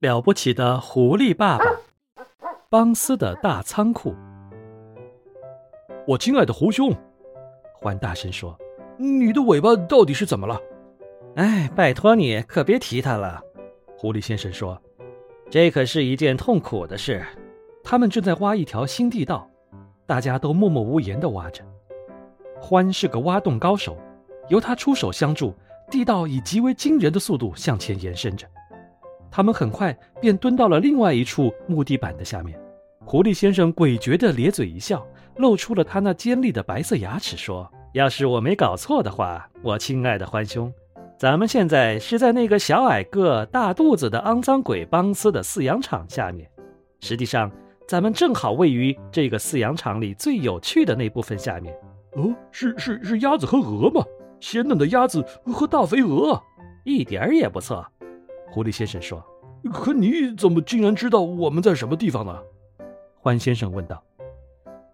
[0.00, 1.64] 了不起的狐狸爸爸，
[2.68, 4.14] 邦斯的大仓库。
[6.06, 6.94] 我亲爱的狐兄，
[7.72, 8.58] 欢大声说
[9.00, 10.60] ：“你的尾巴到底是怎么了？”
[11.36, 13.40] 哎，拜托你可别提它了。
[13.96, 14.78] 狐狸先生说
[15.48, 17.24] ：“这可是一件痛苦的事。”
[17.82, 19.48] 他们正在挖一条新地道，
[20.04, 21.64] 大家都默默无言地挖着。
[22.60, 23.96] 欢是个挖洞高手，
[24.50, 25.54] 由他出手相助，
[25.90, 28.46] 地道以极为惊人的速度向前延伸着。
[29.30, 32.58] 他们很快便蹲到了另外一处木地板的下面。
[33.04, 40.72] 狐狸先生诡谲地咧嘴一笑，露出了他那尖利的白色牙齿，说：“要是我没搞错的话，我亲爱的欢兄，
[41.16, 46.50] 咱们现在是在那个小矮个、大肚子的肮脏鬼邦斯的饲养场下面。
[47.00, 47.48] 实际上，
[47.86, 51.72] 咱们正好位于这个饲养场里最有趣的那部分下面。
[52.14, 54.04] 哦，是是是鸭子和鹅吗？
[54.40, 56.42] 鲜嫩的鸭子和大肥鹅，
[56.84, 57.86] 一点儿也不错。”
[58.50, 59.24] 狐狸先生说
[59.72, 62.42] ：“可你怎么竟然知道我们在什么地方呢？”
[63.16, 64.02] 欢先生问道。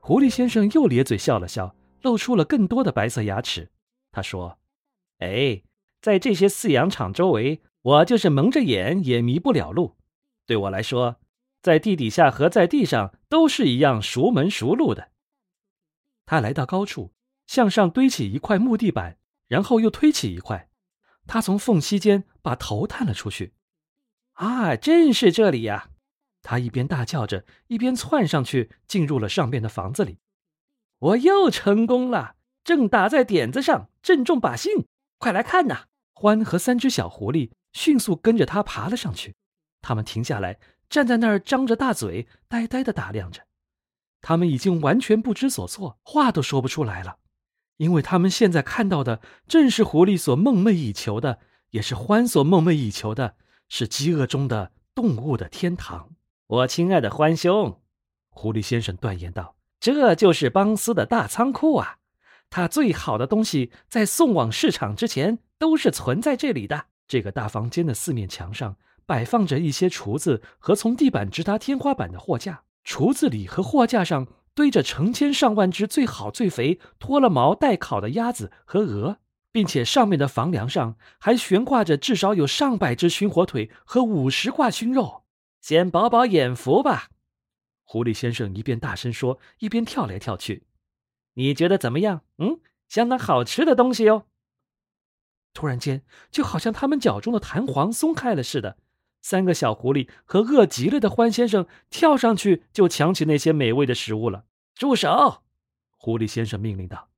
[0.01, 3.71] 狐狸先生又咧嘴笑了笑，露出了更多的白色牙齿。
[4.11, 4.59] 他说
[5.21, 5.63] ：“哎，
[6.01, 9.97] 在这些饲养场周围，我就是蒙着眼也迷不了路。
[10.45, 11.17] 对我来说，
[11.63, 15.11] 在地底下和在地上都是一样熟门熟路的。”
[16.27, 17.13] 他来到高处，
[17.47, 20.69] 向上堆起一块木地板，然后又推起一块。
[21.29, 23.55] 他从缝隙间把头探了出去，
[24.33, 25.91] 啊，正是这里呀！
[26.43, 30.19] 他一边大叫着，一边窜上去，进入了上边的房子里。
[30.99, 34.87] 我又成功了，正打在点子上，正中靶心！
[35.19, 35.85] 快来看呐！
[36.13, 39.35] 欢和三只小狐狸迅速跟着他爬了上去。
[39.81, 43.43] 他们停下来，站在那儿，张着大嘴，呆呆地打量着。
[44.21, 47.19] 他们已经完全不知所措，话都说不出来了。
[47.79, 51.41] 因为他们现在看到的正是狐狸所梦寐以求的，
[51.73, 53.35] 也是欢所梦寐以求的，
[53.69, 56.11] 是饥饿中的动物的天堂。
[56.47, 57.81] 我亲爱的欢兄，
[58.31, 61.97] 狐狸先生断言道：“这就是邦斯的大仓库啊！
[62.49, 66.87] 他最好的东西在送往市场之前都是存在这里的。
[67.09, 79.17] 这个大房间的四面墙上摆放着一些橱子和从地板直达天花板的货架，橱子里和货架上。”堆着成千上万只最好最肥、脱了毛待烤的鸭子和鹅，
[79.53, 85.25] 并且上面的房梁上还悬挂着至少有上百只熏火腿和五十挂熏肉。
[85.61, 87.11] 先饱饱眼福吧，
[87.85, 90.65] 狐狸先生一边大声说，一边跳来跳去。
[91.35, 92.23] 你觉得怎么样？
[92.39, 92.59] 嗯，
[92.89, 94.27] 相当好吃的东西哟。
[95.55, 98.79] 突然间，就好像他们脚中的弹簧松开了似的。
[99.21, 104.47] 三个小狐狸和饿极了的欢先生跳上去就抢起那些美味的食物了。
[104.75, 105.43] 住手！
[105.97, 107.09] 狐狸先生命令道：“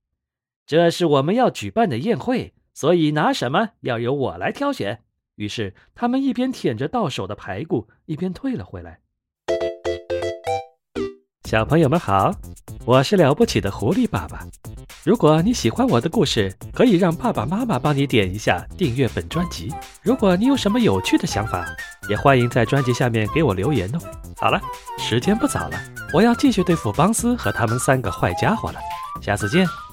[0.67, 5.01] 这是我们要举办的宴会，所以拿什么要由我来挑选。”
[5.37, 9.01] 于是他们一边舔着到手的排骨，一边退了回来。
[11.45, 12.33] 小朋友们好，
[12.87, 14.47] 我是了不起的狐狸爸爸。
[15.05, 19.73] 如果你喜欢我的故事，可以让爸爸妈妈帮你点一下订阅本专辑。
[20.03, 21.67] 如果你有什么有趣的想法，
[22.09, 23.99] 也欢迎在专辑下面给我留言哦。
[24.37, 24.61] 好了，
[24.99, 25.79] 时间不早了，
[26.13, 28.79] 我要继续对付邦斯和他们三个坏家伙了。
[29.21, 29.84] 下次见。